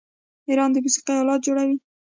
[0.49, 1.75] ایران د موسیقۍ الات جوړوي.